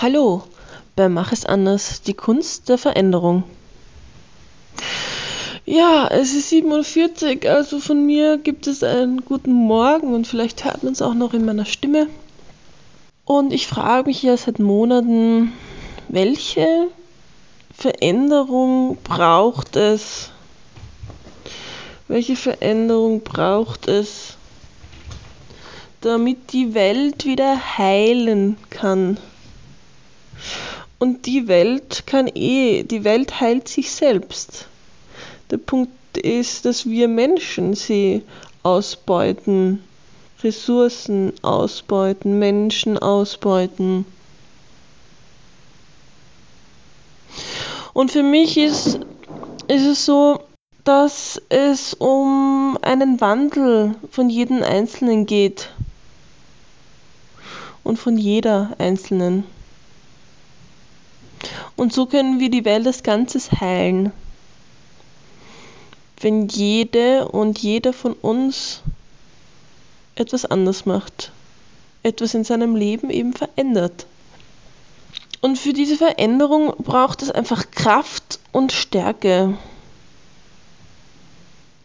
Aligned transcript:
Hallo 0.00 0.44
bei 0.94 1.08
Mach 1.08 1.32
es 1.32 1.44
anders, 1.44 2.02
die 2.02 2.14
Kunst 2.14 2.68
der 2.68 2.78
Veränderung. 2.78 3.42
Ja, 5.66 6.06
es 6.06 6.34
ist 6.34 6.50
47, 6.50 7.50
also 7.50 7.80
von 7.80 8.06
mir 8.06 8.38
gibt 8.38 8.68
es 8.68 8.84
einen 8.84 9.24
guten 9.24 9.52
Morgen 9.52 10.14
und 10.14 10.28
vielleicht 10.28 10.64
hört 10.64 10.84
man 10.84 10.92
es 10.92 11.02
auch 11.02 11.14
noch 11.14 11.34
in 11.34 11.44
meiner 11.44 11.64
Stimme. 11.64 12.06
Und 13.24 13.52
ich 13.52 13.66
frage 13.66 14.06
mich 14.06 14.22
ja 14.22 14.36
seit 14.36 14.60
Monaten, 14.60 15.52
welche 16.06 16.86
Veränderung 17.74 18.98
braucht 19.02 19.74
es? 19.74 20.30
Welche 22.06 22.36
Veränderung 22.36 23.22
braucht 23.22 23.88
es, 23.88 24.36
damit 26.02 26.52
die 26.52 26.74
Welt 26.74 27.24
wieder 27.24 27.76
heilen 27.76 28.58
kann? 28.70 29.18
Und 30.98 31.26
die 31.26 31.46
Welt 31.48 32.04
kann 32.06 32.28
eh, 32.34 32.82
die 32.82 33.04
Welt 33.04 33.40
heilt 33.40 33.68
sich 33.68 33.92
selbst. 33.92 34.66
Der 35.50 35.58
Punkt 35.58 35.92
ist, 36.16 36.64
dass 36.64 36.86
wir 36.86 37.08
Menschen 37.08 37.74
sie 37.74 38.22
ausbeuten, 38.62 39.82
Ressourcen 40.42 41.32
ausbeuten, 41.42 42.38
Menschen 42.38 42.98
ausbeuten. 42.98 44.04
Und 47.92 48.10
für 48.12 48.22
mich 48.22 48.56
ist, 48.56 49.00
ist 49.68 49.86
es 49.86 50.04
so, 50.04 50.40
dass 50.84 51.40
es 51.48 51.94
um 51.94 52.78
einen 52.82 53.20
Wandel 53.20 53.96
von 54.10 54.30
jedem 54.30 54.62
Einzelnen 54.62 55.26
geht. 55.26 55.70
Und 57.82 57.98
von 57.98 58.18
jeder 58.18 58.74
Einzelnen. 58.78 59.44
Und 61.78 61.92
so 61.92 62.06
können 62.06 62.40
wir 62.40 62.50
die 62.50 62.64
Welt 62.64 62.88
als 62.88 63.04
Ganzes 63.04 63.52
heilen. 63.60 64.10
Wenn 66.20 66.48
jede 66.48 67.28
und 67.28 67.60
jeder 67.60 67.92
von 67.92 68.14
uns 68.14 68.82
etwas 70.16 70.44
anders 70.44 70.86
macht, 70.86 71.30
etwas 72.02 72.34
in 72.34 72.42
seinem 72.42 72.74
Leben 72.74 73.10
eben 73.10 73.32
verändert. 73.32 74.06
Und 75.40 75.56
für 75.56 75.72
diese 75.72 75.96
Veränderung 75.96 76.74
braucht 76.78 77.22
es 77.22 77.30
einfach 77.30 77.70
Kraft 77.70 78.40
und 78.50 78.72
Stärke, 78.72 79.56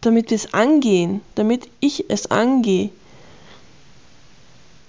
damit 0.00 0.30
wir 0.30 0.36
es 0.36 0.54
angehen, 0.54 1.20
damit 1.36 1.68
ich 1.78 2.06
es 2.08 2.32
angehe. 2.32 2.90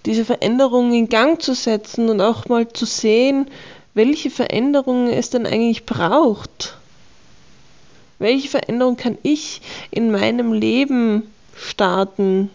Diese 0.07 0.25
Veränderung 0.25 0.93
in 0.95 1.09
Gang 1.09 1.39
zu 1.39 1.53
setzen 1.53 2.09
und 2.09 2.21
auch 2.21 2.47
mal 2.47 2.67
zu 2.67 2.87
sehen, 2.87 3.47
welche 3.95 4.29
Veränderungen 4.29 5.09
es 5.09 5.31
denn 5.31 5.47
eigentlich 5.47 5.85
braucht. 5.85 6.77
Welche 8.19 8.49
Veränderung 8.49 8.97
kann 8.97 9.17
ich 9.23 9.61
in 9.89 10.11
meinem 10.11 10.53
Leben 10.53 11.31
starten? 11.55 12.51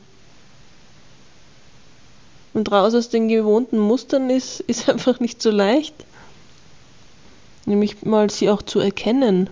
Und 2.53 2.71
raus 2.71 2.95
aus 2.95 3.09
den 3.09 3.29
gewohnten 3.29 3.79
Mustern 3.79 4.31
ist, 4.31 4.61
ist 4.67 4.89
einfach 4.89 5.19
nicht 5.19 5.43
so 5.43 5.51
leicht. 5.51 5.95
Nämlich 7.67 8.03
mal 8.03 8.31
sie 8.31 8.51
auch 8.51 8.63
zu 8.63 8.79
erkennen. 8.79 9.49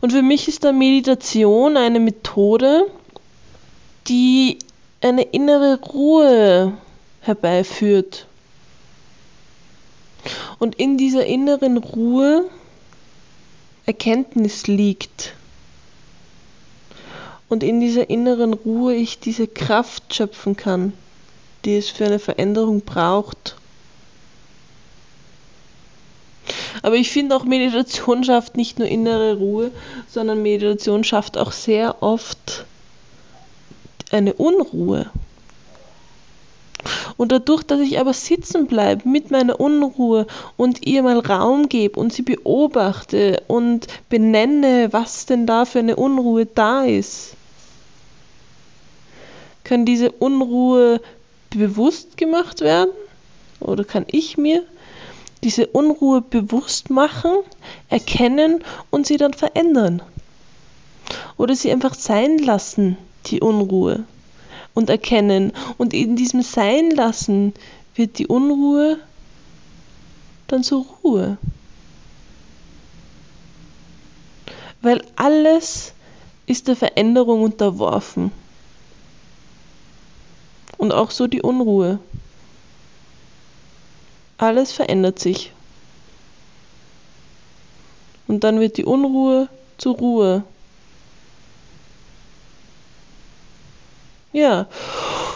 Und 0.00 0.12
für 0.12 0.22
mich 0.22 0.48
ist 0.48 0.64
da 0.64 0.72
Meditation 0.72 1.76
eine 1.76 2.00
Methode, 2.00 2.86
die 4.08 4.58
eine 5.00 5.22
innere 5.22 5.80
Ruhe 5.80 6.74
herbeiführt. 7.20 8.26
Und 10.58 10.76
in 10.76 10.96
dieser 10.96 11.26
inneren 11.26 11.76
Ruhe 11.76 12.48
Erkenntnis 13.86 14.66
liegt. 14.66 15.34
Und 17.48 17.62
in 17.62 17.80
dieser 17.80 18.08
inneren 18.08 18.54
Ruhe 18.54 18.94
ich 18.94 19.20
diese 19.20 19.46
Kraft 19.46 20.14
schöpfen 20.14 20.56
kann, 20.56 20.94
die 21.64 21.76
es 21.76 21.90
für 21.90 22.06
eine 22.06 22.18
Veränderung 22.18 22.80
braucht. 22.80 23.56
Aber 26.82 26.96
ich 26.96 27.10
finde 27.10 27.36
auch 27.36 27.44
Meditation 27.44 28.24
schafft 28.24 28.56
nicht 28.56 28.78
nur 28.78 28.88
innere 28.88 29.36
Ruhe, 29.36 29.70
sondern 30.08 30.42
Meditation 30.42 31.04
schafft 31.04 31.38
auch 31.38 31.52
sehr 31.52 32.02
oft 32.02 32.64
eine 34.10 34.34
Unruhe. 34.34 35.10
Und 37.16 37.32
dadurch, 37.32 37.62
dass 37.62 37.80
ich 37.80 37.98
aber 37.98 38.12
sitzen 38.12 38.66
bleibe 38.66 39.08
mit 39.08 39.30
meiner 39.30 39.60
Unruhe 39.60 40.26
und 40.56 40.86
ihr 40.86 41.02
mal 41.02 41.20
Raum 41.20 41.68
gebe 41.68 41.98
und 41.98 42.12
sie 42.12 42.22
beobachte 42.22 43.42
und 43.46 43.86
benenne, 44.08 44.88
was 44.92 45.26
denn 45.26 45.46
da 45.46 45.64
für 45.64 45.78
eine 45.78 45.96
Unruhe 45.96 46.46
da 46.46 46.84
ist, 46.84 47.34
kann 49.62 49.84
diese 49.86 50.10
Unruhe 50.10 51.00
bewusst 51.50 52.16
gemacht 52.16 52.60
werden? 52.60 52.90
Oder 53.60 53.84
kann 53.84 54.04
ich 54.10 54.36
mir 54.36 54.64
diese 55.44 55.66
Unruhe 55.66 56.22
bewusst 56.22 56.90
machen, 56.90 57.30
erkennen 57.90 58.64
und 58.90 59.06
sie 59.06 59.18
dann 59.18 59.34
verändern. 59.34 60.02
Oder 61.36 61.54
sie 61.54 61.70
einfach 61.70 61.94
sein 61.94 62.38
lassen, 62.38 62.96
die 63.26 63.40
Unruhe 63.40 64.04
und 64.74 64.90
erkennen. 64.90 65.52
Und 65.78 65.94
in 65.94 66.16
diesem 66.16 66.42
Sein 66.42 66.90
lassen 66.90 67.54
wird 67.94 68.18
die 68.18 68.26
Unruhe 68.26 68.98
dann 70.48 70.62
zur 70.62 70.84
Ruhe. 71.02 71.38
Weil 74.82 75.02
alles 75.16 75.94
ist 76.46 76.68
der 76.68 76.76
Veränderung 76.76 77.42
unterworfen. 77.42 78.32
Und 80.76 80.92
auch 80.92 81.10
so 81.10 81.26
die 81.26 81.40
Unruhe. 81.40 81.98
Alles 84.36 84.72
verändert 84.72 85.18
sich. 85.18 85.52
Und 88.26 88.44
dann 88.44 88.60
wird 88.60 88.76
die 88.76 88.84
Unruhe 88.84 89.48
zur 89.78 89.96
Ruhe. 89.96 90.44
Ja. 94.34 94.66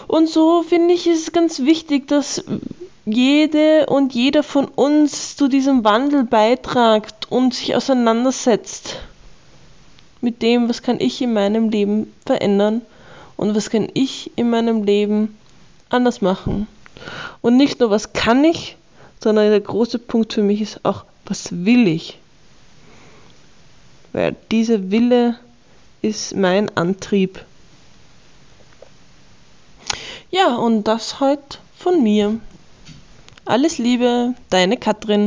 Und 0.09 0.29
so 0.29 0.65
finde 0.65 0.93
ich 0.93 1.07
es 1.07 1.31
ganz 1.31 1.61
wichtig, 1.61 2.09
dass 2.09 2.45
jede 3.05 3.87
und 3.87 4.13
jeder 4.13 4.43
von 4.43 4.65
uns 4.65 5.37
zu 5.37 5.47
diesem 5.47 5.85
Wandel 5.85 6.25
beitragt 6.25 7.31
und 7.31 7.55
sich 7.55 7.77
auseinandersetzt 7.77 8.97
mit 10.21 10.43
dem, 10.43 10.69
was 10.69 10.83
kann 10.83 11.01
ich 11.01 11.23
in 11.23 11.33
meinem 11.33 11.71
Leben 11.71 12.13
verändern 12.27 12.83
und 13.37 13.55
was 13.55 13.71
kann 13.71 13.89
ich 13.95 14.33
in 14.35 14.51
meinem 14.51 14.83
Leben 14.83 15.39
anders 15.91 16.21
machen. 16.21 16.67
Und 17.41 17.57
nicht 17.57 17.79
nur, 17.79 17.91
was 17.91 18.13
kann 18.13 18.43
ich, 18.43 18.77
sondern 19.23 19.49
der 19.49 19.61
große 19.61 20.01
Punkt 20.01 20.33
für 20.33 20.43
mich 20.43 20.61
ist 20.61 20.85
auch, 20.85 21.05
was 21.25 21.65
will 21.65 21.87
ich. 21.87 22.19
Weil 24.13 24.35
dieser 24.51 24.91
Wille 24.91 25.39
ist 26.03 26.35
mein 26.35 26.77
Antrieb. 26.77 27.45
Ja, 30.31 30.57
und 30.57 30.85
das 30.85 31.21
heute 31.21 31.57
von 31.75 32.03
mir. 32.03 32.39
Alles 33.47 33.79
Liebe, 33.79 34.35
deine 34.51 34.77
Katrin. 34.77 35.27